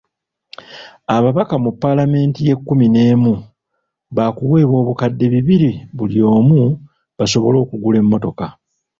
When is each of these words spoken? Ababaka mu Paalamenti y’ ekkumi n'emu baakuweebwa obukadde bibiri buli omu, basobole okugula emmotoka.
Ababaka 1.15 1.55
mu 1.63 1.71
Paalamenti 1.81 2.39
y’ 2.47 2.51
ekkumi 2.55 2.87
n'emu 2.93 3.33
baakuweebwa 4.15 4.75
obukadde 4.81 5.25
bibiri 5.33 5.69
buli 5.97 6.19
omu, 6.35 6.61
basobole 7.17 7.57
okugula 7.61 7.97
emmotoka. 8.03 8.45